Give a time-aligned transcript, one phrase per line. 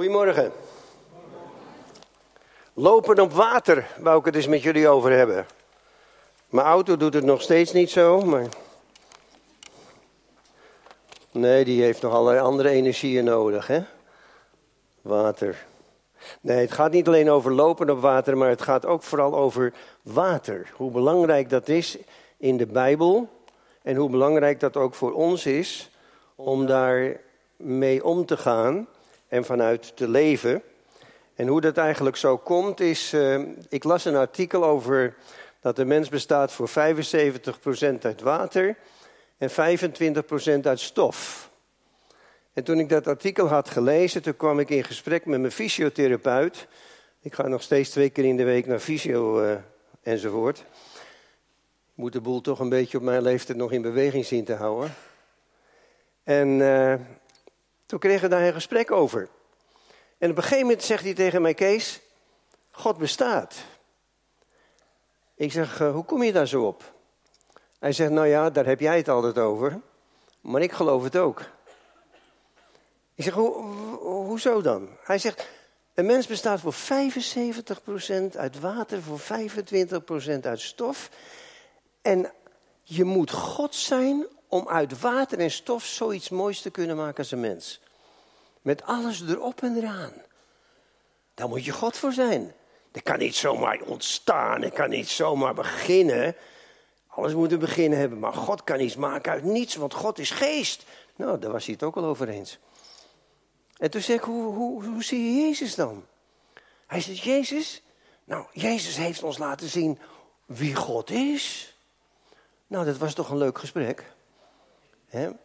[0.00, 0.52] Goedemorgen.
[2.74, 5.46] Lopen op water, wou ik het eens met jullie over hebben.
[6.48, 8.46] Mijn auto doet het nog steeds niet zo, maar.
[11.30, 13.80] Nee, die heeft nog allerlei andere energieën nodig, hè?
[15.00, 15.66] Water.
[16.40, 19.72] Nee, het gaat niet alleen over lopen op water, maar het gaat ook vooral over
[20.02, 20.72] water.
[20.76, 21.98] Hoe belangrijk dat is
[22.36, 23.28] in de Bijbel
[23.82, 25.90] en hoe belangrijk dat ook voor ons is
[26.34, 27.20] om daar
[27.56, 28.88] mee om te gaan
[29.30, 30.62] en vanuit te leven.
[31.34, 35.14] En hoe dat eigenlijk zo komt is, uh, ik las een artikel over
[35.60, 36.72] dat de mens bestaat voor 75%
[38.00, 38.76] uit water
[39.38, 39.52] en 25%
[40.62, 41.50] uit stof.
[42.52, 46.66] En toen ik dat artikel had gelezen, toen kwam ik in gesprek met mijn fysiotherapeut.
[47.20, 49.52] Ik ga nog steeds twee keer in de week naar fysio uh,
[50.02, 50.64] enzovoort.
[51.94, 54.94] Moet de boel toch een beetje op mijn leeftijd nog in beweging zien te houden.
[56.22, 56.94] En uh,
[57.90, 59.28] toen kregen daar een gesprek over.
[60.18, 62.00] En op een gegeven moment zegt hij tegen mij, Kees,
[62.70, 63.54] God bestaat.
[65.34, 66.92] Ik zeg, uh, hoe kom je daar zo op?
[67.78, 69.80] Hij zegt, nou ja, daar heb jij het altijd over.
[70.40, 71.40] Maar ik geloof het ook.
[73.14, 73.52] Ik zeg, Ho
[74.02, 74.88] hoezo dan?
[75.02, 75.48] Hij zegt,
[75.94, 76.76] een mens bestaat voor 75%
[78.36, 81.10] uit water, voor 25% uit stof.
[82.02, 82.32] En
[82.82, 87.30] je moet God zijn om uit water en stof zoiets moois te kunnen maken als
[87.30, 87.80] een mens.
[88.62, 90.12] Met alles erop en eraan.
[91.34, 92.54] Daar moet je God voor zijn.
[92.92, 96.36] Dat kan niet zomaar ontstaan, dat kan niet zomaar beginnen.
[97.06, 100.30] Alles moet een begin hebben, maar God kan iets maken uit niets, want God is
[100.30, 100.84] geest.
[101.16, 102.58] Nou, daar was hij het ook al over eens.
[103.76, 106.06] En toen zei ik, hoe, hoe, hoe zie je Jezus dan?
[106.86, 107.82] Hij zegt, Jezus?
[108.24, 109.98] Nou, Jezus heeft ons laten zien
[110.46, 111.74] wie God is.
[112.66, 114.04] Nou, dat was toch een leuk gesprek.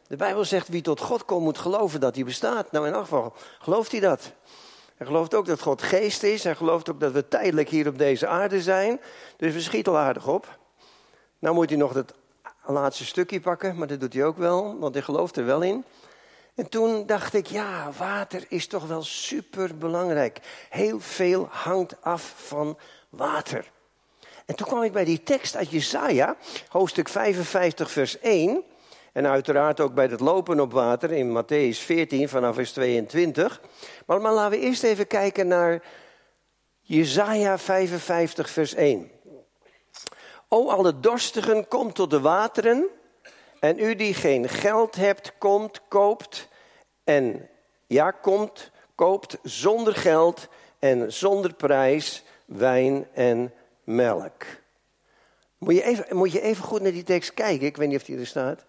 [0.08, 2.72] De Bijbel zegt, wie tot God komt moet geloven dat hij bestaat.
[2.72, 4.32] Nou, in geval gelooft hij dat.
[4.96, 6.44] Hij gelooft ook dat God geest is.
[6.44, 9.02] Hij gelooft ook dat we tijdelijk hier op deze aarde zijn.
[9.38, 10.60] Dus we schieten al aardig op.
[11.40, 12.14] Nou moet hij nog het
[12.66, 15.86] laatste stukje pakken, maar dat doet hij ook wel, want hij gelooft er wel in.
[16.56, 20.40] En toen dacht ik, ja, water is toch wel super belangrijk.
[20.70, 22.78] Heel veel hangt af van
[23.09, 23.72] water.
[24.46, 26.36] En toen kwam ik bij die tekst uit Jesaja,
[26.68, 28.64] hoofdstuk 55, vers 1.
[29.16, 33.62] En uiteraard ook bij het lopen op water in Matthäus 14 vanaf vers 22.
[34.06, 35.84] Maar, maar laten we eerst even kijken naar
[36.81, 39.12] Jesaja 55, vers 1.
[40.48, 42.88] O alle dorstigen, kom tot de wateren.
[43.59, 46.48] En u die geen geld hebt, komt, koopt.
[47.04, 47.50] En
[47.88, 50.48] ja, komt, koopt zonder geld
[50.80, 54.44] en zonder prijs wijn en melk.
[55.58, 57.68] Moet je, even, moet je even goed naar die tekst kijken.
[57.68, 58.66] Ik weet niet of die er staat.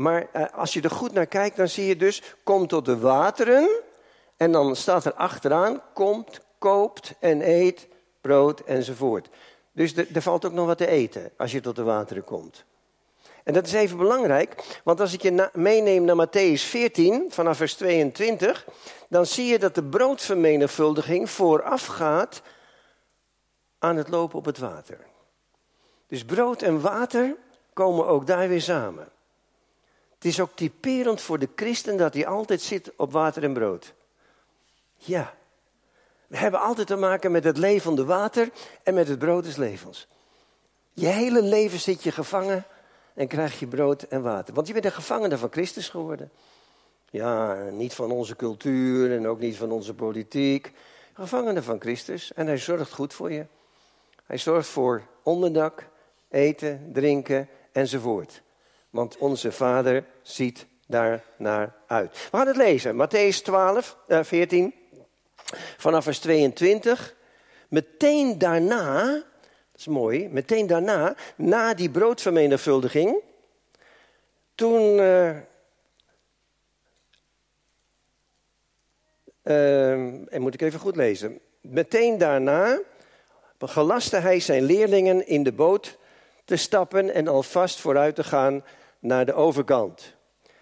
[0.00, 2.98] Maar uh, als je er goed naar kijkt, dan zie je dus: kom tot de
[2.98, 3.68] wateren.
[4.36, 7.88] En dan staat er achteraan: komt, koopt en eet
[8.20, 9.28] brood enzovoort.
[9.72, 12.64] Dus er valt ook nog wat te eten als je tot de wateren komt.
[13.44, 17.74] En dat is even belangrijk, want als ik je meeneem naar Matthäus 14, vanaf vers
[17.74, 18.66] 22,
[19.08, 22.42] dan zie je dat de broodvermenigvuldiging voorafgaat
[23.78, 24.98] aan het lopen op het water.
[26.06, 27.36] Dus brood en water
[27.72, 29.08] komen ook daar weer samen.
[30.20, 33.92] Het is ook typerend voor de christen dat hij altijd zit op water en brood.
[34.96, 35.34] Ja,
[36.26, 38.50] we hebben altijd te maken met het levende water
[38.82, 40.06] en met het brood des levens.
[40.92, 42.64] Je hele leven zit je gevangen
[43.14, 44.54] en krijg je brood en water.
[44.54, 46.30] Want je bent een gevangene van Christus geworden.
[47.10, 50.72] Ja, niet van onze cultuur en ook niet van onze politiek.
[51.12, 53.46] Gevangene van Christus en hij zorgt goed voor je.
[54.24, 55.86] Hij zorgt voor onderdak,
[56.28, 58.42] eten, drinken enzovoort.
[58.90, 62.28] Want onze Vader ziet daar naar uit.
[62.30, 62.94] We gaan het lezen.
[62.94, 64.74] Matthäus 12, uh, 14,
[65.76, 67.14] vanaf vers 22.
[67.68, 69.22] Meteen daarna
[69.76, 70.28] is mooi.
[70.28, 73.22] Meteen daarna, na die broodvermenigvuldiging,
[74.54, 74.82] toen.
[74.82, 75.36] Uh,
[79.42, 81.40] uh, en moet ik even goed lezen.
[81.60, 82.80] Meteen daarna
[83.58, 85.98] gelaste hij zijn leerlingen in de boot
[86.44, 88.64] te stappen en alvast vooruit te gaan
[89.00, 90.14] naar de overkant.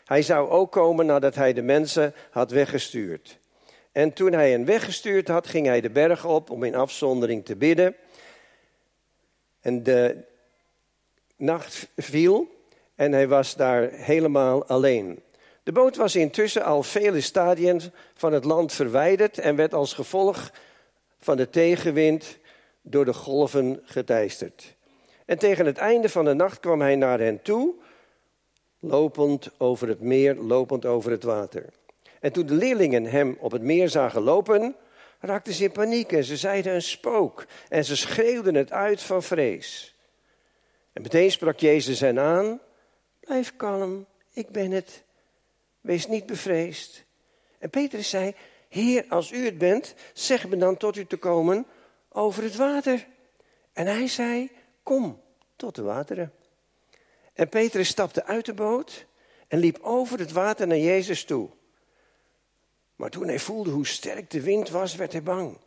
[0.05, 3.39] Hij zou ook komen nadat hij de mensen had weggestuurd.
[3.93, 7.57] En toen hij hen weggestuurd had, ging hij de berg op om in afzondering te
[7.57, 7.97] bidden.
[9.61, 10.17] En de
[11.37, 12.57] nacht viel
[12.95, 15.23] en hij was daar helemaal alleen.
[15.63, 17.81] De boot was intussen al vele stadien
[18.15, 20.53] van het land verwijderd en werd als gevolg
[21.21, 22.39] van de tegenwind
[22.83, 24.75] door de golven geteisterd.
[25.25, 27.75] En tegen het einde van de nacht kwam hij naar hen toe,
[28.79, 31.65] lopend over het meer, lopend over het water.
[32.21, 34.77] En toen de leerlingen hem op het meer zagen lopen,
[35.21, 37.47] raakten ze in paniek en ze zeiden een spook.
[37.69, 39.97] En ze schreeuwden het uit van vrees.
[40.93, 42.61] En meteen sprak Jezus hen aan:
[43.21, 45.05] Blijf kalm, ik ben het.
[45.81, 47.05] Wees niet bevreesd.
[47.59, 48.35] En Petrus zei:
[48.69, 51.67] Heer, als u het bent, zeg me dan tot u te komen
[52.09, 53.07] over het water.
[53.73, 54.51] En hij zei:
[54.83, 55.21] Kom
[55.57, 56.33] tot de wateren.
[57.39, 59.07] En Petrus stapte uit de boot
[59.49, 61.49] en liep over het water naar Jezus toe.
[62.97, 65.59] Maar toen hij voelde hoe sterk de wind was, werd hij bang.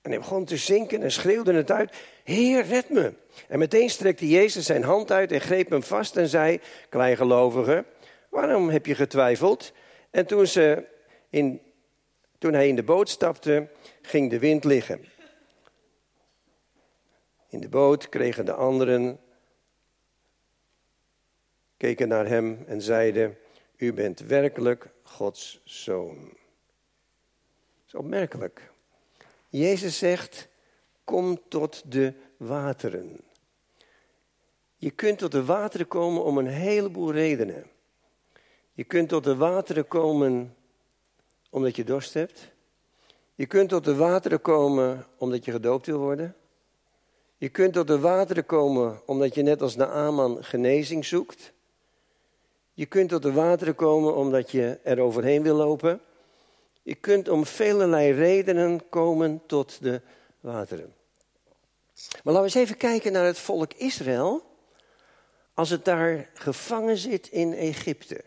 [0.00, 3.12] En hij begon te zinken en schreeuwde het uit: Heer, red me.
[3.48, 7.84] En meteen strekte Jezus zijn hand uit en greep hem vast en zei: Kleingelovige,
[8.28, 9.72] waarom heb je getwijfeld?
[10.10, 10.84] En toen, ze
[11.30, 11.60] in,
[12.38, 13.68] toen hij in de boot stapte,
[14.02, 15.04] ging de wind liggen.
[17.48, 19.20] In de boot kregen de anderen,
[21.80, 23.36] keken naar hem en zeiden:
[23.76, 26.18] U bent werkelijk Gods zoon.
[26.18, 28.72] Dat is opmerkelijk.
[29.48, 30.48] Jezus zegt:
[31.04, 33.20] Kom tot de wateren.
[34.76, 37.66] Je kunt tot de wateren komen om een heleboel redenen.
[38.72, 40.56] Je kunt tot de wateren komen
[41.50, 42.50] omdat je dorst hebt.
[43.34, 46.36] Je kunt tot de wateren komen omdat je gedoopt wil worden.
[47.36, 51.52] Je kunt tot de wateren komen omdat je net als Naaman genezing zoekt.
[52.80, 56.00] Je kunt tot de wateren komen omdat je er overheen wil lopen.
[56.82, 60.00] Je kunt om velelei redenen komen tot de
[60.40, 60.94] wateren.
[61.94, 64.56] Maar laten we eens even kijken naar het volk Israël.
[65.54, 68.24] Als het daar gevangen zit in Egypte.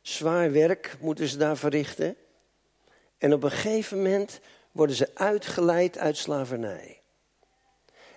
[0.00, 2.16] Zwaar werk moeten ze daar verrichten.
[3.18, 4.40] En op een gegeven moment
[4.72, 7.00] worden ze uitgeleid uit slavernij.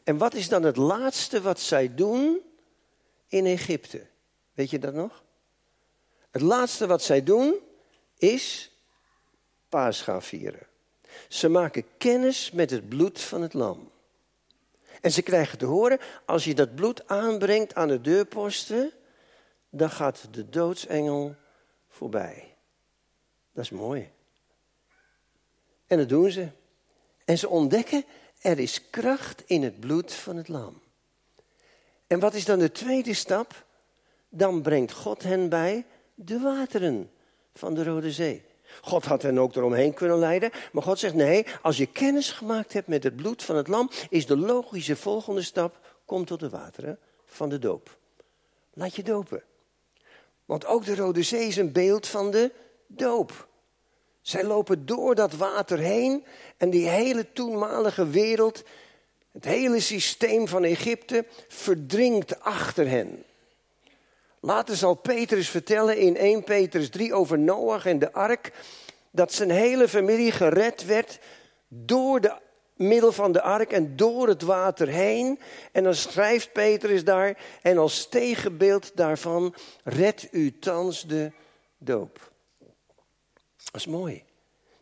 [0.03, 2.41] En wat is dan het laatste wat zij doen
[3.27, 4.07] in Egypte?
[4.53, 5.23] Weet je dat nog?
[6.35, 7.59] Het laatste wat zij doen
[8.17, 8.71] is
[9.69, 10.67] Pascha vieren.
[11.29, 13.91] Ze maken kennis met het bloed van het lam.
[15.01, 18.91] En ze krijgen te horen, als je dat bloed aanbrengt aan de deurposten,
[19.69, 21.35] dan gaat de doodsengel
[21.89, 22.55] voorbij.
[23.53, 24.11] Dat is mooi.
[25.87, 26.47] En dat doen ze.
[27.25, 28.05] En ze ontdekken,
[28.41, 30.81] er is kracht in het bloed van het lam.
[32.07, 33.65] En wat is dan de tweede stap?
[34.29, 35.85] Dan brengt God hen bij
[36.15, 37.11] de wateren
[37.53, 38.43] van de Rode Zee.
[38.81, 40.51] God had hen ook eromheen kunnen leiden.
[40.71, 43.89] Maar God zegt nee, als je kennis gemaakt hebt met het bloed van het lam,
[44.09, 47.97] is de logische volgende stap, kom tot de wateren van de doop.
[48.73, 49.43] Laat je dopen.
[50.45, 52.51] Want ook de Rode Zee is een beeld van de
[52.87, 53.47] doop.
[54.21, 56.25] Zij lopen door dat water heen
[56.57, 58.63] en die hele toenmalige wereld,
[59.31, 63.23] het hele systeem van Egypte, verdrinkt achter hen.
[64.45, 68.51] Later zal Petrus vertellen in 1 Petrus 3 over Noach en de ark,
[69.11, 71.19] dat zijn hele familie gered werd
[71.67, 72.33] door de
[72.75, 75.39] middel van de ark en door het water heen.
[75.71, 81.31] En dan schrijft Petrus daar, en als tegenbeeld daarvan, red u thans de
[81.77, 82.31] doop.
[83.55, 84.23] Dat is mooi.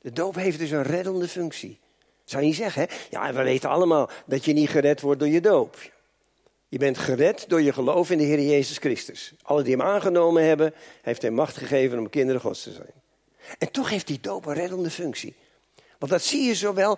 [0.02, 1.80] De doop heeft dus een reddende functie.
[2.24, 2.96] Zou je niet zeggen, hè?
[3.10, 5.78] Ja, we weten allemaal dat je niet gered wordt door je doop.
[6.74, 9.34] Je bent gered door je geloof in de Heer Jezus Christus.
[9.42, 12.94] Alle die hem aangenomen hebben, heeft hij macht gegeven om kinderen Gods te zijn.
[13.58, 15.36] En toch heeft die doop een reddende functie.
[16.00, 16.98] Want dat zie je zowel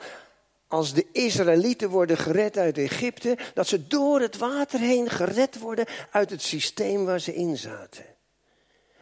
[0.68, 5.86] als de Israëlieten worden gered uit Egypte, dat ze door het water heen gered worden
[6.12, 8.06] uit het systeem waar ze in zaten.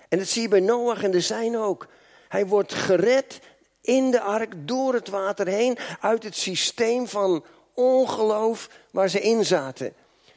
[0.10, 1.88] En dat zie je bij Noach en de zijn ook.
[2.28, 3.40] Hij wordt gered
[3.82, 9.46] in de ark door het water heen uit het systeem van ongeloof waar ze in
[9.46, 9.94] zaten.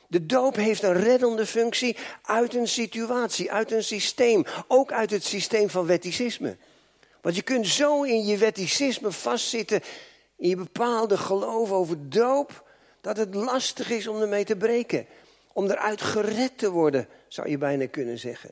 [0.08, 4.44] De doop heeft een reddende functie uit een situatie, uit een systeem.
[4.66, 6.56] Ook uit het systeem van wetticisme.
[7.20, 9.82] Want je kunt zo in je wetticisme vastzitten,
[10.36, 12.64] in je bepaalde geloof over doop,
[13.00, 15.06] dat het lastig is om ermee te breken.
[15.52, 18.50] Om eruit gered te worden, zou je bijna kunnen zeggen.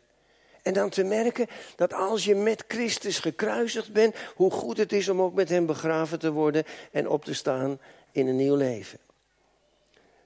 [0.62, 1.46] En dan te merken
[1.76, 5.66] dat als je met Christus gekruisigd bent, hoe goed het is om ook met hem
[5.66, 7.78] begraven te worden en op te staan
[8.12, 8.98] in een nieuw leven.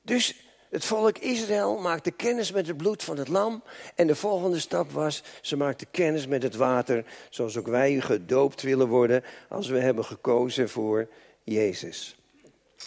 [0.03, 3.63] Dus het volk Israël maakte kennis met het bloed van het lam.
[3.95, 7.05] En de volgende stap was, ze maakten kennis met het water.
[7.31, 11.09] Zoals ook wij gedoopt willen worden als we hebben gekozen voor
[11.45, 12.17] Jezus.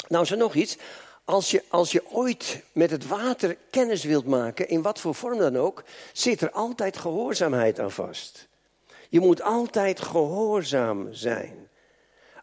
[0.08, 0.78] Nou is er nog iets.
[1.26, 5.38] Als je, als je ooit met het water kennis wilt maken, in wat voor vorm
[5.38, 5.84] dan ook,
[6.14, 8.48] zit er altijd gehoorzaamheid aan vast.
[9.10, 11.70] Je moet altijd gehoorzaam zijn.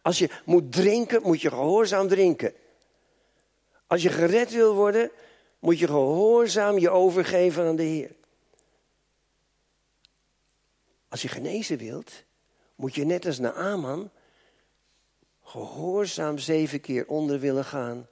[0.03, 2.53] Als je moet drinken, moet je gehoorzaam drinken.
[3.87, 5.11] Als je gered wil worden,
[5.59, 8.17] moet je gehoorzaam je overgeven aan de Heer.
[11.09, 12.13] Als je genezen wilt,
[12.75, 14.11] moet je net als Naaman
[15.43, 18.09] gehoorzaam zeven keer onder willen gaan,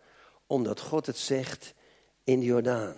[0.46, 1.74] omdat God het zegt
[2.24, 2.96] in de Jordaan.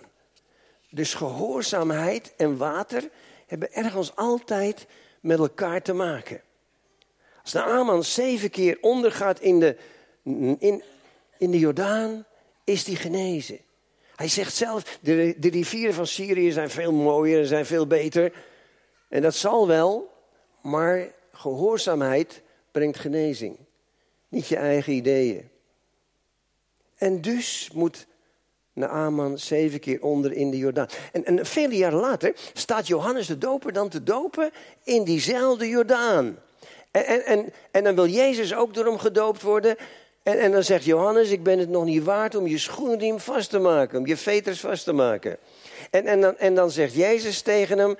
[0.89, 3.09] Dus gehoorzaamheid en water
[3.47, 4.87] hebben ergens altijd
[5.19, 6.41] met elkaar te maken.
[7.41, 9.77] Als Naaman zeven keer ondergaat in de,
[10.59, 10.83] in,
[11.37, 12.25] in de Jordaan,
[12.63, 13.59] is hij genezen.
[14.19, 18.33] Hij zegt zelf, de, de rivieren van Syrië zijn veel mooier en zijn veel beter.
[19.09, 20.11] En dat zal wel,
[20.61, 23.57] maar gehoorzaamheid brengt genezing.
[24.29, 25.49] Niet je eigen ideeën.
[26.97, 28.07] En dus moet
[28.73, 30.87] Naaman zeven keer onder in de Jordaan.
[31.11, 34.51] En, en vele jaren later staat Johannes de Doper dan te dopen
[34.83, 36.39] in diezelfde Jordaan.
[36.91, 39.77] En, en, en, en dan wil Jezus ook door hem gedoopt worden.
[40.23, 43.49] En, en dan zegt Johannes, ik ben het nog niet waard om je schoenriem vast
[43.49, 45.37] te maken, om je veters vast te maken.
[45.91, 47.97] En, en, dan, en dan zegt Jezus tegen hem,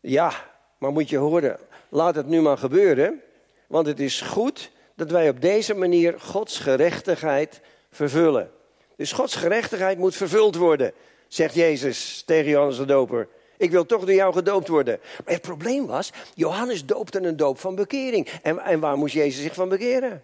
[0.00, 0.32] ja,
[0.78, 1.58] maar moet je horen,
[1.88, 3.22] laat het nu maar gebeuren,
[3.66, 7.60] want het is goed dat wij op deze manier Gods gerechtigheid
[7.90, 8.50] vervullen.
[8.96, 10.92] Dus Gods gerechtigheid moet vervuld worden,
[11.28, 13.28] zegt Jezus tegen Johannes de Doper.
[13.56, 15.00] Ik wil toch door jou gedoopt worden.
[15.24, 18.28] Maar het probleem was, Johannes doopte een doop van bekering.
[18.42, 20.22] En, en waar moest Jezus zich van bekeren?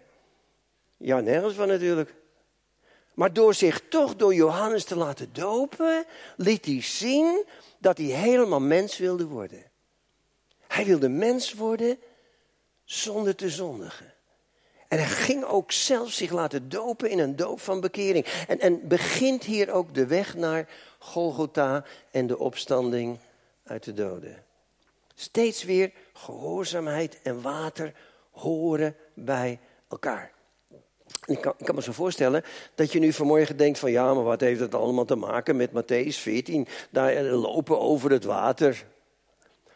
[0.96, 2.14] Ja, nergens van natuurlijk.
[3.14, 6.04] Maar door zich toch door Johannes te laten dopen,
[6.36, 7.44] liet hij zien
[7.78, 9.62] dat hij helemaal mens wilde worden.
[10.66, 11.98] Hij wilde mens worden
[12.84, 14.12] zonder te zondigen.
[14.88, 18.26] En hij ging ook zelf zich laten dopen in een doop van bekering.
[18.48, 23.18] En, en begint hier ook de weg naar Golgotha en de opstanding
[23.64, 24.44] uit de doden.
[25.14, 27.94] Steeds weer gehoorzaamheid en water
[28.30, 30.32] horen bij elkaar.
[31.26, 32.44] Ik kan, ik kan, me zo voorstellen
[32.74, 35.70] dat je nu vanmorgen denkt van ja, maar wat heeft het allemaal te maken met
[35.70, 36.66] Matthäus 14?
[36.90, 38.84] Daar lopen over het water.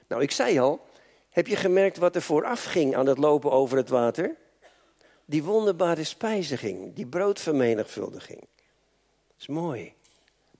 [0.08, 0.86] Nou, ik zei al,
[1.30, 4.34] heb je gemerkt wat er vooraf ging aan het lopen over het water?
[5.24, 8.40] Die wonderbare spijziging, die broodvermenigvuldiging.
[8.40, 9.92] Dat is mooi.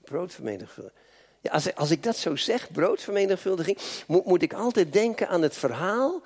[0.04, 1.00] Broodvermenigvuldiging.
[1.40, 5.56] Ja, als, als ik dat zo zeg, broodvermenigvuldiging, moet, moet ik altijd denken aan het
[5.56, 6.22] verhaal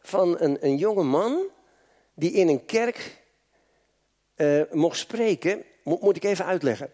[0.00, 1.42] van een, een jonge man
[2.14, 3.21] die in een kerk
[4.42, 5.62] uh, mocht spreken.
[5.82, 6.90] Moet, moet ik even uitleggen.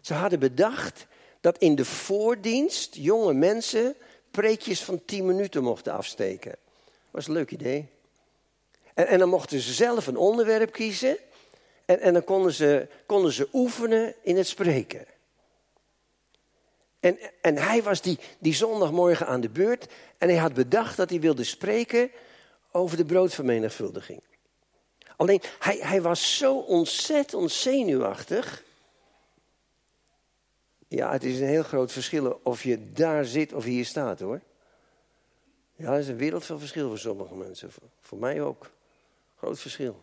[0.00, 1.06] Ze hadden bedacht
[1.40, 3.94] dat in de voordienst jonge mensen
[4.30, 6.56] preekjes van 10 minuten mochten afsteken.
[7.10, 7.88] Was een leuk idee.
[8.94, 11.16] En, en dan mochten ze zelf een onderwerp kiezen.
[11.84, 15.06] En, en dan konden ze, konden ze oefenen in het spreken.
[17.00, 19.86] En, en hij was die, die zondagmorgen aan de beurt.
[20.18, 22.10] En hij had bedacht dat hij wilde spreken
[22.70, 24.22] over de broodvermenigvuldiging.
[25.16, 28.62] Alleen, hij, hij was zo ontzettend zenuwachtig.
[30.88, 34.40] Ja, het is een heel groot verschil of je daar zit of hier staat hoor.
[35.76, 37.70] Ja, dat is een wereld van verschil voor sommige mensen.
[38.00, 38.70] Voor mij ook.
[39.36, 40.02] Groot verschil.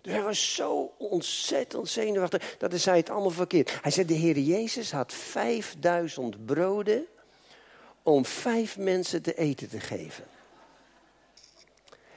[0.00, 3.82] Dus hij was zo ontzettend zenuwachtig dat hij zei het allemaal verkeerd.
[3.82, 7.06] Hij zei, de Heer Jezus had 5000 broden
[8.02, 10.24] om vijf mensen te eten te geven.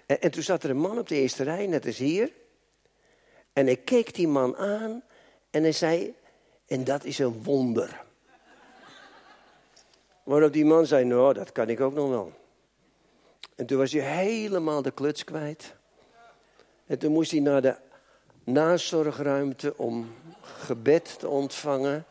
[0.06, 2.32] En, en toen zat er een man op de eerste rij, net als hier.
[3.54, 5.04] En ik keek die man aan
[5.50, 6.14] en hij zei,
[6.68, 8.04] en dat is een wonder.
[10.24, 12.34] Waarop die man zei, nou, dat kan ik ook nog wel.
[13.56, 15.76] En toen was hij helemaal de kluts kwijt.
[16.86, 17.76] En toen moest hij naar de
[18.44, 22.06] nazorgruimte om gebed te ontvangen.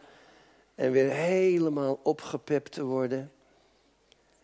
[0.75, 3.33] En weer helemaal opgepept te worden.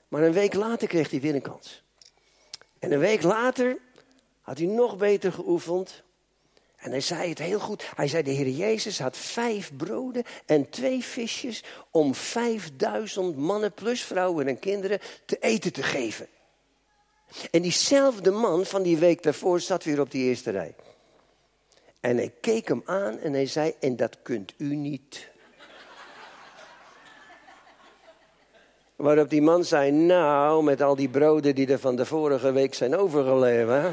[0.08, 1.82] Maar een week later kreeg hij weer een kans.
[2.78, 3.78] En een week later
[4.40, 6.02] had hij nog beter geoefend.
[6.76, 7.90] En hij zei het heel goed.
[7.94, 14.02] Hij zei, de Heer Jezus had vijf broden en twee visjes om vijfduizend mannen plus
[14.02, 16.28] vrouwen en kinderen te eten te geven.
[17.50, 20.74] En diezelfde man van die week daarvoor zat weer op die eerste rij.
[22.00, 25.27] En hij keek hem aan en hij zei, en dat kunt u niet.
[28.98, 32.74] Waarop die man zei, nou, met al die broden die er van de vorige week
[32.74, 33.92] zijn overgeleverd.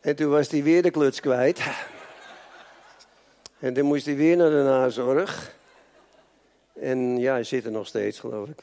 [0.00, 1.60] En toen was hij weer de kluts kwijt.
[3.58, 5.54] En toen moest hij weer naar de nazorg.
[6.72, 8.62] En ja, hij zit er nog steeds, geloof ik.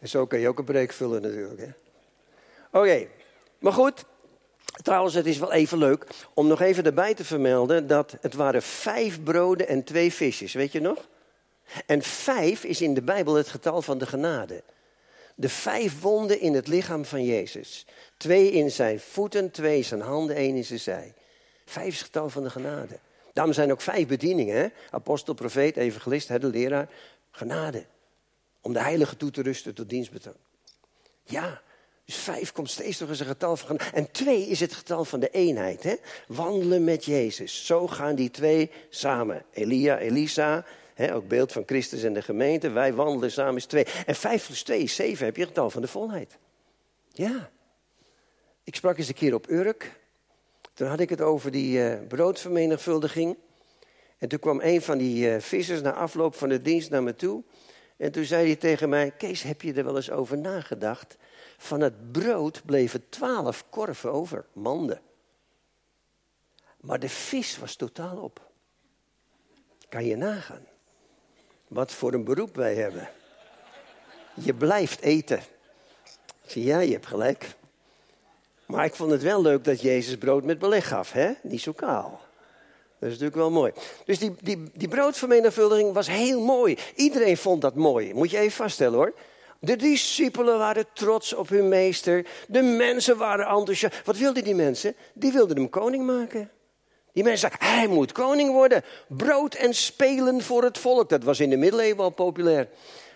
[0.00, 1.70] En zo kan je ook een preek vullen natuurlijk.
[2.72, 3.06] Oké,
[3.58, 4.04] maar goed.
[4.82, 8.62] Trouwens, het is wel even leuk om nog even erbij te vermelden dat het waren
[8.62, 11.08] vijf broden en twee visjes, weet je nog?
[11.86, 14.62] En vijf is in de Bijbel het getal van de genade.
[15.34, 17.86] De vijf wonden in het lichaam van Jezus.
[18.16, 21.14] Twee in zijn voeten, twee in zijn handen, één in zijn zij.
[21.64, 22.98] Vijf is het getal van de genade.
[23.32, 24.72] Daarom zijn ook vijf bedieningen.
[24.90, 26.88] Apostel, profeet, evangelist, de leraar.
[27.30, 27.84] Genade.
[28.60, 30.36] Om de heilige toe te rusten tot dienstbetoon.
[31.22, 31.62] Ja,
[32.08, 33.78] dus vijf komt steeds nog eens een getal van.
[33.78, 35.82] En twee is het getal van de eenheid.
[35.82, 35.94] Hè?
[36.26, 37.66] Wandelen met Jezus.
[37.66, 39.42] Zo gaan die twee samen.
[39.52, 40.64] Elia, Elisa.
[40.94, 42.70] Hè, ook beeld van Christus en de gemeente.
[42.70, 43.86] Wij wandelen samen is twee.
[44.06, 45.24] En vijf plus twee is zeven.
[45.24, 46.38] Heb je het getal van de volheid.
[47.08, 47.50] Ja.
[48.64, 50.00] Ik sprak eens een keer op Urk.
[50.74, 53.36] Toen had ik het over die uh, broodvermenigvuldiging.
[54.18, 57.14] En toen kwam een van die uh, vissers na afloop van de dienst naar me
[57.14, 57.42] toe.
[57.96, 61.16] En toen zei hij tegen mij: Kees, heb je er wel eens over nagedacht?
[61.58, 65.00] Van het brood bleven twaalf korven over, manden.
[66.80, 68.50] Maar de vis was totaal op.
[69.88, 70.66] Kan je nagaan.
[71.68, 73.08] Wat voor een beroep wij hebben.
[74.34, 75.42] Je blijft eten.
[76.46, 77.56] Zei, ja, je hebt gelijk.
[78.66, 81.32] Maar ik vond het wel leuk dat Jezus brood met beleg gaf, hè?
[81.42, 82.20] Niet zo kaal.
[82.98, 83.72] Dat is natuurlijk wel mooi.
[84.04, 86.78] Dus die, die, die broodvermenigvuldiging was heel mooi.
[86.94, 88.14] Iedereen vond dat mooi.
[88.14, 89.14] Moet je even vaststellen hoor.
[89.60, 92.26] De discipelen waren trots op hun meester.
[92.48, 94.04] De mensen waren enthousiast.
[94.04, 94.94] Wat wilden die mensen?
[95.14, 96.50] Die wilden hem koning maken.
[97.12, 98.84] Die mensen zeiden, hij moet koning worden.
[99.08, 101.08] Brood en spelen voor het volk.
[101.08, 102.68] Dat was in de middeleeuwen al populair.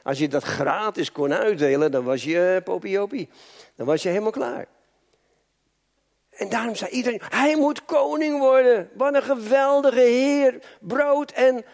[0.02, 3.28] Als je dat gratis kon uitdelen, dan was je uh, popiopie.
[3.76, 4.66] Dan was je helemaal klaar.
[6.30, 8.90] En daarom zei iedereen, hij moet koning worden.
[8.94, 10.62] Wat een geweldige heer.
[10.80, 11.64] Brood en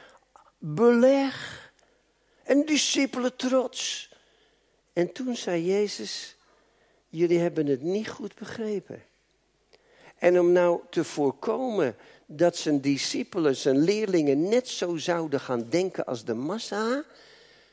[0.58, 1.56] beleg.
[2.44, 4.07] En discipelen trots.
[4.98, 6.36] En toen zei Jezus,
[7.08, 9.02] jullie hebben het niet goed begrepen.
[10.16, 16.06] En om nou te voorkomen dat zijn discipelen, zijn leerlingen net zo zouden gaan denken
[16.06, 17.04] als de massa,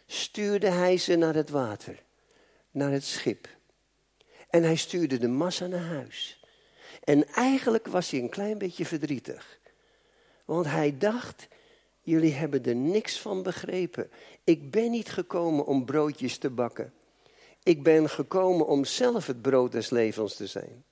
[0.08, 2.04] stuurde hij ze naar het water,
[2.72, 3.48] naar het schip.
[4.50, 6.44] En hij stuurde de massa naar huis.
[7.04, 9.60] En eigenlijk was hij een klein beetje verdrietig.
[10.46, 11.48] Want hij dacht,
[12.02, 14.10] jullie hebben er niks van begrepen.
[14.44, 16.94] Ik ben niet gekomen om broodjes te bakken.
[17.66, 20.84] Ik ben gekomen om zelf het brood des levens te zijn.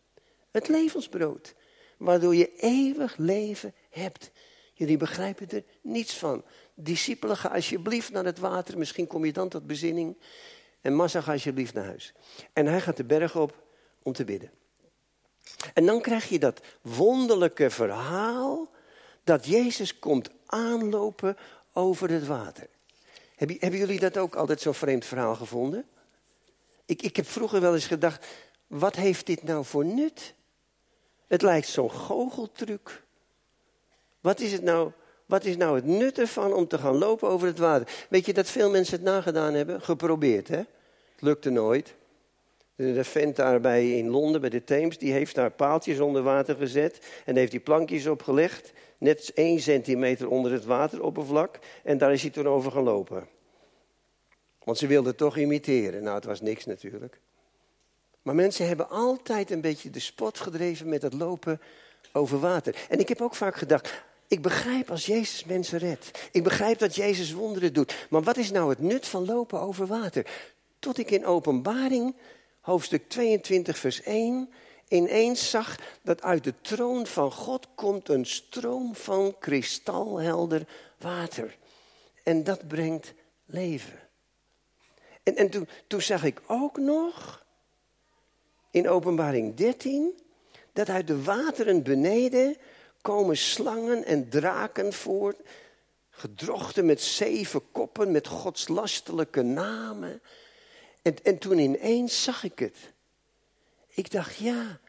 [0.51, 1.53] Het levensbrood.
[1.97, 4.31] Waardoor je eeuwig leven hebt.
[4.73, 6.43] Jullie begrijpen er niets van.
[6.73, 8.77] Discipelen, ga alsjeblieft naar het water.
[8.77, 10.17] Misschien kom je dan tot bezinning.
[10.81, 12.13] En Massa, ga alsjeblieft naar huis.
[12.53, 13.63] En hij gaat de berg op
[14.03, 14.51] om te bidden.
[15.73, 18.71] En dan krijg je dat wonderlijke verhaal
[19.23, 21.37] dat Jezus komt aanlopen
[21.73, 22.67] over het water.
[23.35, 25.85] Hebben jullie dat ook altijd zo'n vreemd verhaal gevonden?
[26.85, 28.25] Ik, ik heb vroeger wel eens gedacht,
[28.67, 30.33] wat heeft dit nou voor nut?
[31.27, 33.03] Het lijkt zo'n goocheltruc.
[34.21, 34.91] Wat is, het nou,
[35.25, 38.05] wat is nou het nut ervan om te gaan lopen over het water?
[38.09, 39.81] Weet je dat veel mensen het nagedaan hebben?
[39.81, 40.57] Geprobeerd, hè?
[40.57, 41.95] Het lukte nooit.
[42.75, 46.99] De vent daarbij in Londen, bij de Theems, die heeft daar paaltjes onder water gezet.
[47.25, 51.59] En heeft die plankjes opgelegd, net één centimeter onder het wateroppervlak.
[51.83, 53.27] En daar is hij toen over gelopen.
[54.63, 56.03] Want ze wilden toch imiteren.
[56.03, 57.19] Nou, het was niks natuurlijk.
[58.21, 61.61] Maar mensen hebben altijd een beetje de spot gedreven met het lopen
[62.13, 62.85] over water.
[62.89, 66.29] En ik heb ook vaak gedacht, ik begrijp als Jezus mensen redt.
[66.31, 68.07] Ik begrijp dat Jezus wonderen doet.
[68.09, 70.25] Maar wat is nou het nut van lopen over water?
[70.79, 72.15] Tot ik in openbaring,
[72.61, 74.49] hoofdstuk 22, vers 1,
[74.87, 81.57] ineens zag dat uit de troon van God komt een stroom van kristalhelder water.
[82.23, 83.13] En dat brengt
[83.45, 84.02] leven.
[85.23, 87.45] En, en toen, toen zag ik ook nog
[88.71, 90.21] in openbaring 13
[90.73, 92.57] dat uit de wateren beneden
[93.01, 95.37] komen slangen en draken voort,
[96.09, 100.21] gedrochten met zeven koppen, met godslastelijke namen.
[101.01, 102.77] En, en toen ineens zag ik het.
[103.89, 104.79] Ik dacht, ja,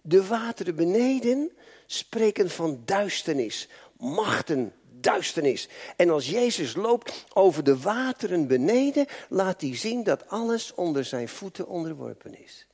[0.00, 1.52] de wateren beneden
[1.86, 4.72] spreken van duisternis, machten,
[5.10, 5.68] duisternis.
[5.96, 11.28] En als Jezus loopt over de wateren beneden, laat hij zien dat alles onder zijn
[11.28, 12.66] voeten onderworpen is.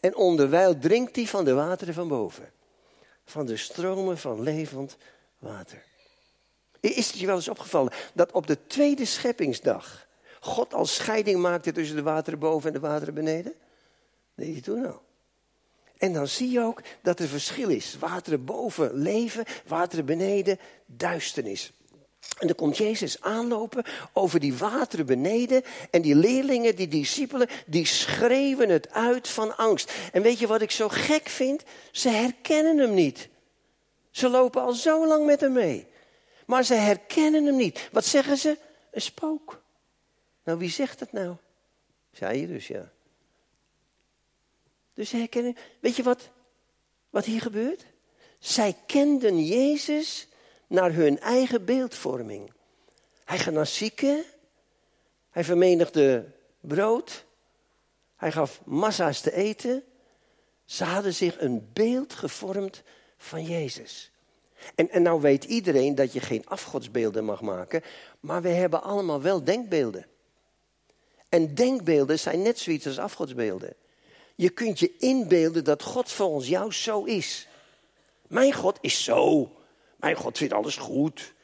[0.00, 2.50] En onderwijl drinkt hij van de wateren van boven.
[3.24, 4.96] Van de stromen van levend
[5.38, 5.84] water.
[6.80, 10.06] Is het je wel eens opgevallen dat op de tweede scheppingsdag
[10.40, 13.54] God als scheiding maakte tussen de wateren boven en de wateren beneden?
[14.34, 15.02] Nee, je toen al.
[15.98, 17.96] En dan zie je ook dat er verschil is.
[17.98, 21.72] Wateren boven leven, wateren beneden duisternis.
[22.38, 25.62] En dan komt Jezus aanlopen over die wateren beneden.
[25.90, 29.92] En die leerlingen, die discipelen, die schreeuwen het uit van angst.
[30.12, 31.62] En weet je wat ik zo gek vind?
[31.92, 33.28] Ze herkennen hem niet.
[34.10, 35.86] Ze lopen al zo lang met hem mee.
[36.46, 37.88] Maar ze herkennen hem niet.
[37.92, 38.58] Wat zeggen ze?
[38.90, 39.62] Een spook.
[40.44, 41.36] Nou, wie zegt dat nou?
[42.12, 42.92] Zei je dus, ja.
[44.98, 45.56] Dus ze herkennen.
[45.80, 46.28] Weet je wat,
[47.10, 47.86] wat hier gebeurt?
[48.38, 50.28] Zij kenden Jezus
[50.66, 52.52] naar hun eigen beeldvorming.
[53.24, 54.24] Hij naar zieken.
[55.30, 57.24] Hij vermenigde brood.
[58.16, 59.84] Hij gaf massa's te eten.
[60.64, 62.82] Ze hadden zich een beeld gevormd
[63.16, 64.10] van Jezus.
[64.74, 67.82] En, en nou weet iedereen dat je geen afgodsbeelden mag maken,
[68.20, 70.06] maar we hebben allemaal wel denkbeelden.
[71.28, 73.76] En denkbeelden zijn net zoiets als afgodsbeelden.
[74.38, 77.48] Je kunt je inbeelden dat God volgens jou zo is.
[78.26, 79.52] Mijn God is zo.
[79.96, 81.34] Mijn God vindt alles goed.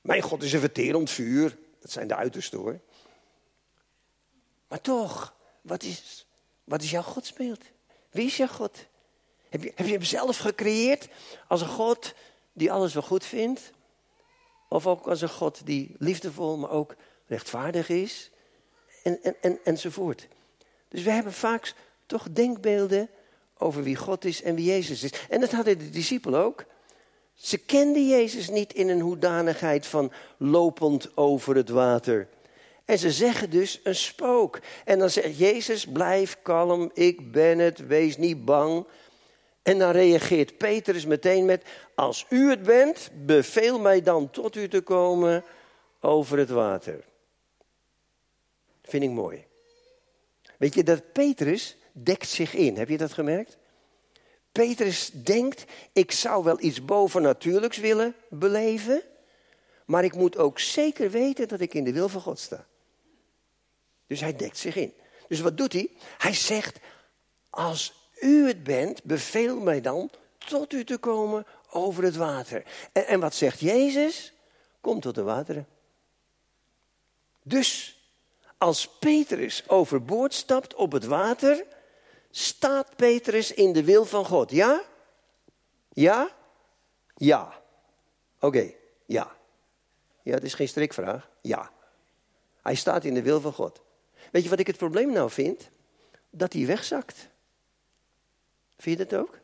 [0.00, 1.58] Mijn God is een verterend vuur.
[1.80, 2.80] Dat zijn de uiterste hoor.
[4.68, 6.26] Maar toch, wat is,
[6.64, 7.60] wat is jouw godsbeeld?
[8.10, 8.86] Wie is jouw God?
[9.48, 11.08] Heb je, heb je hem zelf gecreëerd
[11.48, 12.14] als een God
[12.52, 13.70] die alles wel goed vindt?
[14.68, 16.94] Of ook als een God die liefdevol, maar ook
[17.26, 18.30] rechtvaardig is?
[19.02, 20.28] En, en, en, enzovoort.
[20.88, 21.74] Dus we hebben vaak
[22.08, 23.10] toch denkbeelden
[23.58, 25.12] over wie God is en wie Jezus is.
[25.28, 26.64] En dat hadden de discipelen ook.
[27.34, 32.28] Ze kenden Jezus niet in een hoedanigheid van lopend over het water.
[32.84, 34.60] En ze zeggen dus een spook.
[34.84, 38.86] En dan zegt Jezus, blijf kalm, ik ben het, wees niet bang.
[39.62, 44.68] En dan reageert Petrus meteen met, als u het bent, beveel mij dan tot u
[44.68, 45.44] te komen
[46.00, 47.04] over het water.
[48.82, 49.44] Vind ik mooi.
[50.58, 53.56] Weet je dat Petrus dekt zich in, heb je dat gemerkt?
[54.52, 59.02] Petrus denkt, ik zou wel iets bovennatuurlijks willen beleven,
[59.84, 62.66] maar ik moet ook zeker weten dat ik in de wil van God sta.
[64.06, 64.92] Dus hij dekt zich in.
[65.28, 65.90] Dus wat doet hij?
[66.18, 66.78] Hij zegt,
[67.50, 72.64] als u het bent, beveel mij dan tot u te komen over het water.
[72.92, 74.32] En, en wat zegt Jezus?
[74.80, 75.66] Kom tot de wateren.
[77.42, 77.98] Dus
[78.58, 81.64] als Petrus overboord stapt op het water,
[82.30, 84.50] staat Petrus in de wil van God.
[84.50, 84.82] Ja?
[85.92, 86.36] Ja?
[87.14, 87.62] Ja.
[88.40, 88.72] Oké,
[89.06, 89.36] ja.
[90.22, 91.30] Ja, het is geen strikvraag.
[91.40, 91.70] Ja.
[92.62, 93.80] Hij staat in de wil van God.
[94.30, 95.68] Weet je wat ik het probleem nou vind?
[96.30, 97.28] Dat hij wegzakt.
[98.78, 99.38] Vind je dat ook?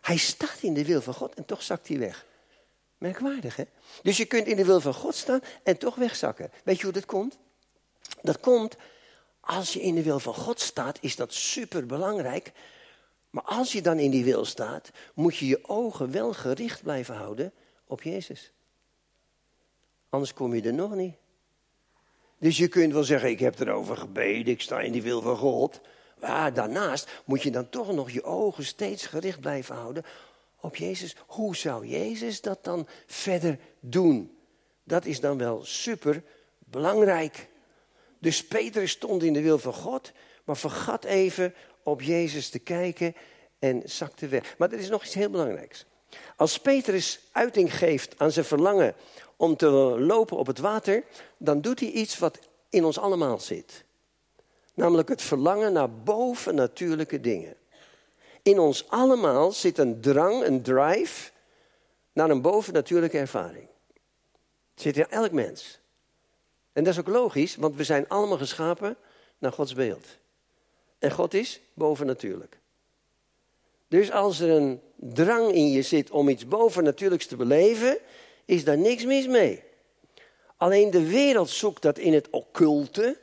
[0.00, 2.26] Hij staat in de wil van God en toch zakt hij weg.
[2.98, 3.64] Merkwaardig, hè?
[4.02, 6.50] Dus je kunt in de wil van God staan en toch wegzakken.
[6.64, 7.38] Weet je hoe dat komt?
[8.22, 8.76] Dat komt
[9.44, 12.52] als je in de wil van God staat, is dat super belangrijk.
[13.30, 17.14] Maar als je dan in die wil staat, moet je je ogen wel gericht blijven
[17.14, 17.52] houden
[17.86, 18.52] op Jezus.
[20.08, 21.14] Anders kom je er nog niet.
[22.38, 25.36] Dus je kunt wel zeggen, ik heb erover gebeden, ik sta in die wil van
[25.36, 25.80] God.
[26.20, 30.04] Maar daarnaast moet je dan toch nog je ogen steeds gericht blijven houden
[30.60, 31.16] op Jezus.
[31.26, 34.38] Hoe zou Jezus dat dan verder doen?
[34.84, 36.22] Dat is dan wel super
[36.58, 37.48] belangrijk.
[38.24, 40.12] Dus Petrus stond in de wil van God,
[40.44, 43.14] maar vergat even op Jezus te kijken
[43.58, 44.54] en zakte weg.
[44.58, 45.84] Maar er is nog iets heel belangrijks.
[46.36, 48.94] Als Petrus uiting geeft aan zijn verlangen
[49.36, 49.66] om te
[49.98, 51.04] lopen op het water,
[51.36, 52.38] dan doet hij iets wat
[52.70, 53.84] in ons allemaal zit.
[54.74, 57.56] Namelijk het verlangen naar bovennatuurlijke dingen.
[58.42, 61.30] In ons allemaal zit een drang, een drive
[62.12, 63.68] naar een bovennatuurlijke ervaring.
[64.74, 65.82] Het zit in elk mens.
[66.74, 68.96] En dat is ook logisch, want we zijn allemaal geschapen
[69.38, 70.06] naar Gods beeld.
[70.98, 72.58] En God is bovennatuurlijk.
[73.88, 77.98] Dus als er een drang in je zit om iets bovennatuurlijks te beleven,
[78.44, 79.62] is daar niks mis mee.
[80.56, 83.18] Alleen de wereld zoekt dat in het occulte.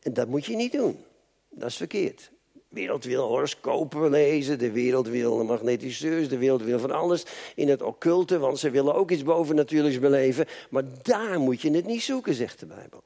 [0.00, 1.04] En dat moet je niet doen.
[1.48, 2.31] Dat is verkeerd.
[2.72, 7.82] Wereld wil horoscopen lezen, de wereld wil magnetiseurs, de wereld wil van alles in het
[7.82, 10.46] occulte, want ze willen ook iets bovennatuurlijks beleven.
[10.70, 13.02] Maar daar moet je het niet zoeken, zegt de Bijbel.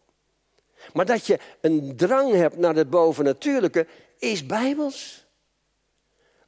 [0.93, 3.87] Maar dat je een drang hebt naar het bovennatuurlijke,
[4.19, 5.27] is bijbels.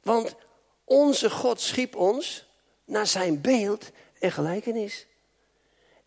[0.03, 0.35] Want
[0.83, 2.45] onze God schiep ons
[2.85, 5.07] naar zijn beeld en gelijkenis.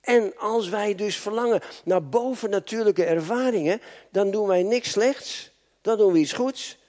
[0.00, 6.12] En als wij dus verlangen naar bovennatuurlijke ervaringen, dan doen wij niks slechts, dan doen
[6.12, 6.80] we iets goeds.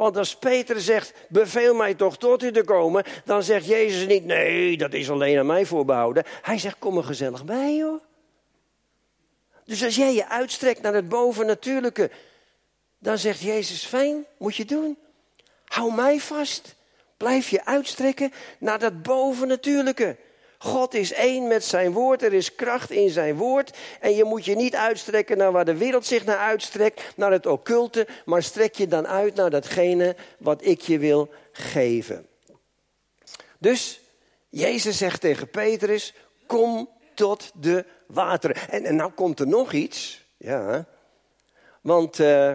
[0.00, 4.24] Want als Peter zegt, beveel mij toch tot u te komen, dan zegt Jezus niet,
[4.24, 6.24] nee, dat is alleen aan mij voorbehouden.
[6.42, 8.02] Hij zegt, kom er gezellig bij, joh.
[9.64, 12.10] Dus als jij je uitstrekt naar het bovennatuurlijke,
[12.98, 14.98] dan zegt Jezus, fijn, moet je doen.
[15.64, 16.74] Hou mij vast.
[17.16, 20.16] Blijf je uitstrekken naar dat bovennatuurlijke.
[20.62, 23.76] God is één met zijn woord, er is kracht in zijn woord.
[24.00, 27.46] En je moet je niet uitstrekken naar waar de wereld zich naar uitstrekt, naar het
[27.46, 32.26] occulte, maar strek je dan uit naar datgene wat ik je wil geven.
[33.58, 34.00] Dus
[34.48, 36.14] Jezus zegt tegen Petrus,
[36.46, 38.56] kom tot de wateren.
[38.68, 40.86] En, en nou komt er nog iets, ja.
[41.80, 42.52] Want uh,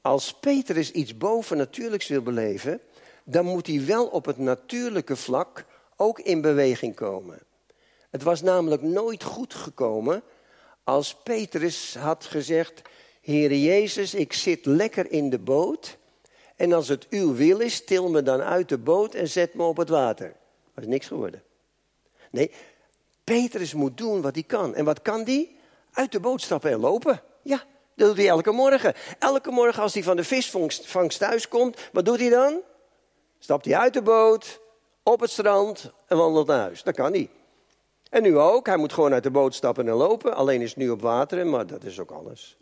[0.00, 2.80] als Petrus iets bovennatuurlijks wil beleven,
[3.24, 5.64] dan moet hij wel op het natuurlijke vlak
[6.00, 7.38] ook in beweging komen.
[8.10, 10.22] Het was namelijk nooit goed gekomen
[10.84, 12.82] als Petrus had gezegd:
[13.20, 15.98] Heere Jezus, ik zit lekker in de boot.
[16.56, 19.62] En als het uw wil is, til me dan uit de boot en zet me
[19.62, 20.34] op het water.
[20.74, 21.42] Dat is niks geworden.
[22.30, 22.50] Nee,
[23.24, 24.74] Petrus moet doen wat hij kan.
[24.74, 25.50] En wat kan hij?
[25.92, 27.22] Uit de boot stappen en lopen.
[27.42, 28.94] Ja, dat doet hij elke morgen.
[29.18, 32.60] Elke morgen als hij van de visvangst thuis komt, wat doet hij dan?
[33.38, 34.60] Stapt hij uit de boot,
[35.10, 36.82] op het strand en wandelt naar huis.
[36.82, 37.30] Dat kan hij.
[38.10, 38.66] En nu ook.
[38.66, 40.34] Hij moet gewoon uit de boot stappen en lopen.
[40.34, 42.56] Alleen is het nu op water, maar dat is ook alles.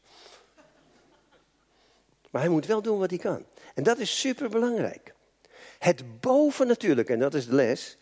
[2.30, 3.44] Maar hij moet wel doen wat hij kan.
[3.74, 5.14] En dat is superbelangrijk.
[5.78, 7.96] Het bovennatuurlijke, en dat is de les.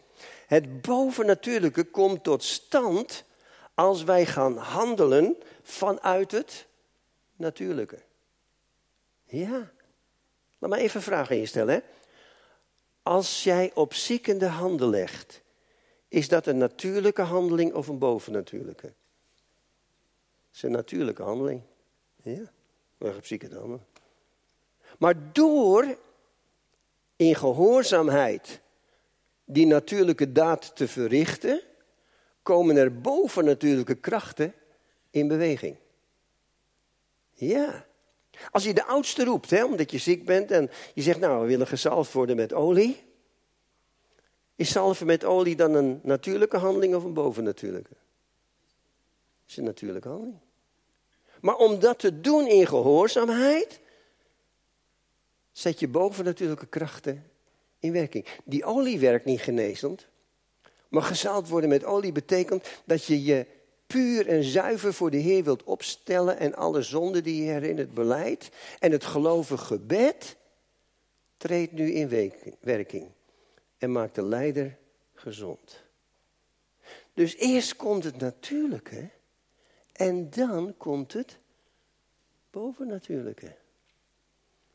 [0.46, 3.24] Het bovennatuurlijke komt tot stand
[3.74, 6.66] als wij gaan handelen vanuit het
[7.36, 7.98] natuurlijke.
[9.24, 9.70] Ja.
[10.58, 11.68] Laat maar even een vraag aan.
[11.68, 11.78] Hè?
[13.06, 15.42] Als jij op ziekende handen legt,
[16.08, 18.86] is dat een natuurlijke handeling of een bovennatuurlijke?
[18.86, 18.94] Het
[20.54, 21.62] is een natuurlijke handeling.
[22.22, 22.52] Ja,
[22.98, 23.86] leg op ziekende handen.
[24.98, 25.98] Maar door
[27.16, 28.60] in gehoorzaamheid
[29.44, 31.62] die natuurlijke daad te verrichten,
[32.42, 34.54] komen er bovennatuurlijke krachten
[35.10, 35.76] in beweging.
[37.32, 37.86] Ja.
[38.50, 41.46] Als je de oudste roept, hè, omdat je ziek bent en je zegt, nou, we
[41.46, 43.04] willen gezalfd worden met olie.
[44.56, 47.94] Is zalven met olie dan een natuurlijke handeling of een bovennatuurlijke?
[49.40, 50.38] Het is een natuurlijke handeling.
[51.40, 53.80] Maar om dat te doen in gehoorzaamheid,
[55.52, 57.30] zet je bovennatuurlijke krachten
[57.78, 58.26] in werking.
[58.44, 60.06] Die olie werkt niet genezend.
[60.88, 63.46] Maar gezaald worden met olie betekent dat je je
[63.86, 68.50] puur en zuiver voor de Heer wilt opstellen en alle zonden die je herinnert beleid.
[68.78, 70.36] En het gelovige gebed
[71.36, 73.10] treedt nu in werking
[73.78, 74.78] en maakt de leider
[75.14, 75.84] gezond.
[77.14, 79.10] Dus eerst komt het natuurlijke
[79.92, 81.38] en dan komt het
[82.50, 83.56] bovennatuurlijke.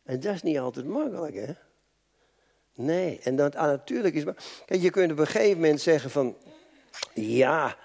[0.03, 1.53] En dat is niet altijd makkelijk, hè?
[2.73, 4.23] Nee, en dat natuurlijk is.
[4.65, 6.37] Kijk, je kunt op een gegeven moment zeggen van.
[7.13, 7.77] Ja,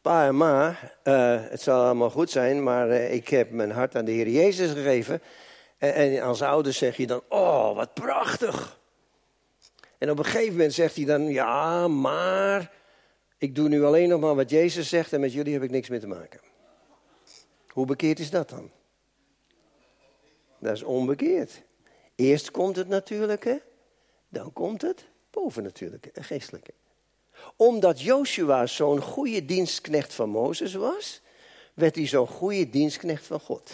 [0.00, 0.68] pa en ma,
[1.04, 4.28] uh, het zal allemaal goed zijn, maar uh, ik heb mijn hart aan de Heer
[4.28, 5.22] Jezus gegeven.
[5.78, 8.80] En, en, als ouders zeg je dan: Oh, wat prachtig.
[9.98, 12.78] En op een gegeven moment zegt hij dan: Ja, maar.
[13.38, 15.88] Ik doe nu alleen nog maar wat Jezus zegt en met jullie heb ik niks
[15.88, 16.40] meer te maken.
[17.68, 18.70] Hoe bekeerd is dat dan?
[20.58, 21.62] Dat is onbekeerd.
[22.14, 23.62] Eerst komt het natuurlijke,
[24.28, 26.72] dan komt het bovennatuurlijke en geestelijke.
[27.56, 31.20] Omdat Joshua zo'n goede dienstknecht van Mozes was,
[31.74, 33.70] werd hij zo'n goede dienstknecht van God.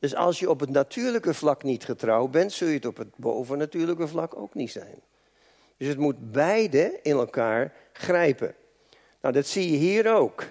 [0.00, 3.16] Dus als je op het natuurlijke vlak niet getrouw bent, zul je het op het
[3.16, 5.00] bovennatuurlijke vlak ook niet zijn.
[5.76, 8.54] Dus het moet beide in elkaar grijpen.
[9.20, 10.46] Nou, dat zie je hier ook.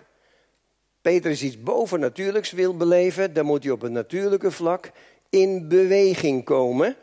[1.01, 4.91] Petrus iets bovennatuurlijks wil beleven, dan moet hij op het natuurlijke vlak
[5.29, 6.95] in beweging komen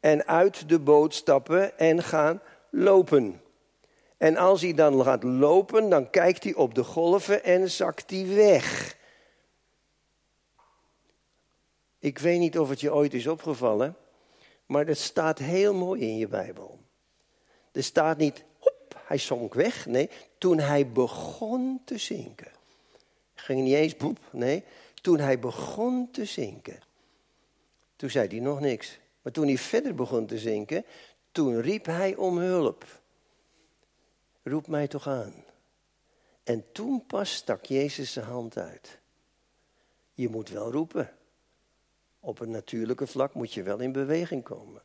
[0.00, 3.40] en uit de boot stappen en gaan lopen.
[4.20, 8.26] En als hij dan gaat lopen, dan kijkt hij op de golven en zakt hij
[8.26, 8.96] weg.
[11.98, 13.96] Ik weet niet of het je ooit is opgevallen,
[14.66, 16.78] maar dat staat heel mooi in je Bijbel.
[17.72, 19.86] Er staat niet, hop, hij zonk weg.
[19.86, 22.52] Nee, toen hij begon te zinken.
[23.34, 24.64] Ging niet eens, boep, nee.
[24.94, 26.78] Toen hij begon te zinken.
[27.96, 28.98] Toen zei hij nog niks.
[29.22, 30.84] Maar toen hij verder begon te zinken,
[31.32, 32.99] toen riep hij om hulp.
[34.50, 35.44] Roep mij toch aan.
[36.42, 38.98] En toen pas stak Jezus zijn hand uit.
[40.12, 41.12] Je moet wel roepen.
[42.20, 44.82] Op een natuurlijke vlak moet je wel in beweging komen.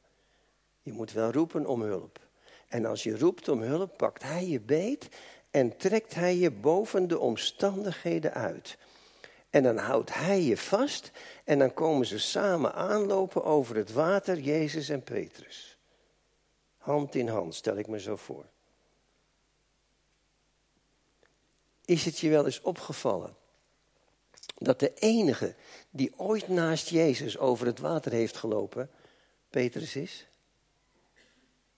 [0.82, 2.19] Je moet wel roepen om hulp.
[2.67, 5.08] En als je roept om hulp, pakt hij je beet
[5.51, 8.78] en trekt hij je boven de omstandigheden uit.
[9.49, 11.12] En dan houdt hij je vast
[11.43, 15.78] en dan komen ze samen aanlopen over het water, Jezus en Petrus.
[16.78, 18.54] Hand in hand, stel ik me zo voor.
[21.86, 23.36] Is het je wel eens opgevallen
[24.58, 25.56] dat de enige
[25.89, 28.89] die ooit naast Jezus over het water heeft gelopen,
[29.50, 30.28] Petrus is?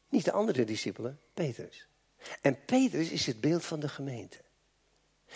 [0.09, 1.87] Niet de andere discipelen, Petrus.
[2.41, 4.37] En Petrus is het beeld van de gemeente.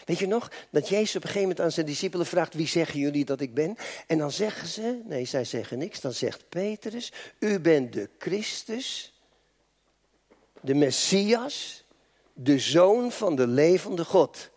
[0.05, 2.99] Weet je nog dat Jezus op een gegeven moment aan zijn discipelen vraagt: Wie zeggen
[2.99, 3.77] jullie dat ik ben?
[4.07, 6.01] En dan zeggen ze: Nee, zij zeggen niks.
[6.01, 9.13] Dan zegt Petrus: U bent de Christus,
[10.61, 11.83] de Messias,
[12.33, 14.49] de zoon van de levende God.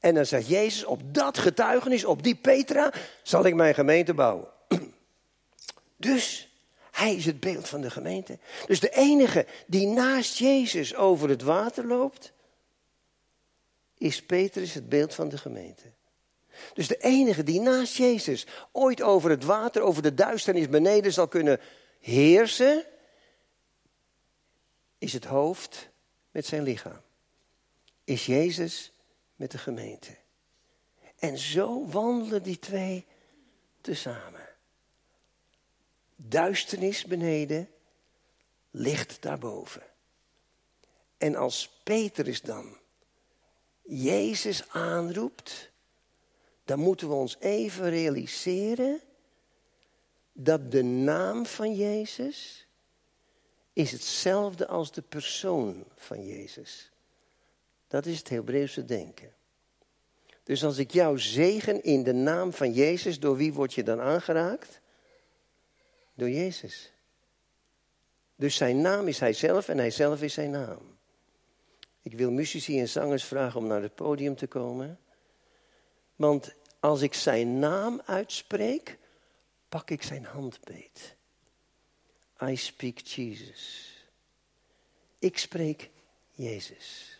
[0.00, 4.48] En dan zegt Jezus: Op dat getuigenis, op die Petra, zal ik mijn gemeente bouwen.
[5.96, 6.54] Dus
[6.90, 8.38] hij is het beeld van de gemeente.
[8.66, 12.32] Dus de enige die naast Jezus over het water loopt,
[13.98, 15.84] is Petrus het beeld van de gemeente.
[16.74, 21.28] Dus de enige die naast Jezus ooit over het water, over de duisternis beneden zal
[21.28, 21.60] kunnen
[22.00, 22.84] heersen,
[24.98, 25.88] is het hoofd
[26.30, 27.00] met zijn lichaam.
[28.04, 28.92] Is Jezus
[29.40, 30.16] met de gemeente.
[31.18, 33.06] En zo wandelen die twee
[33.80, 34.48] tezamen.
[36.16, 37.68] Duisternis beneden,
[38.70, 39.82] licht daarboven.
[41.18, 42.76] En als Petrus dan
[43.82, 45.70] Jezus aanroept,
[46.64, 49.00] dan moeten we ons even realiseren
[50.32, 52.66] dat de naam van Jezus
[53.72, 56.90] is hetzelfde als de persoon van Jezus.
[57.90, 59.32] Dat is het Hebreeuwse denken.
[60.42, 64.00] Dus als ik jou zegen in de naam van Jezus, door wie word je dan
[64.00, 64.80] aangeraakt?
[66.14, 66.92] Door Jezus.
[68.36, 70.98] Dus zijn naam is hij zelf en hij zelf is zijn naam.
[72.02, 74.98] Ik wil muzici en zangers vragen om naar het podium te komen.
[76.16, 78.98] Want als ik zijn naam uitspreek,
[79.68, 81.16] pak ik zijn hand beet.
[82.42, 83.94] I speak Jesus.
[85.18, 85.90] Ik spreek
[86.30, 87.19] Jezus.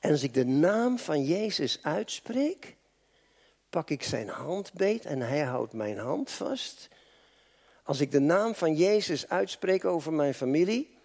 [0.00, 2.76] En als ik de naam van Jezus uitspreek,
[3.70, 6.88] pak ik zijn hand beet en hij houdt mijn hand vast.
[7.82, 10.98] Als ik de naam van Jezus uitspreek over mijn familie,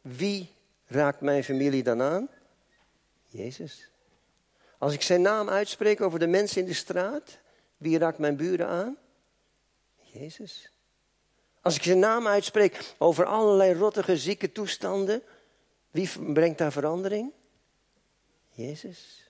[0.00, 0.52] wie
[0.86, 2.28] raakt mijn familie dan aan?
[3.28, 3.90] Jezus.
[4.78, 7.38] Als ik zijn naam uitspreek over de mensen in de straat,
[7.76, 8.96] wie raakt mijn buren aan?
[9.96, 10.70] Jezus.
[11.60, 15.22] Als ik zijn naam uitspreek over allerlei rottige, zieke toestanden,
[15.90, 17.32] wie brengt daar verandering?
[18.56, 19.23] Jezus.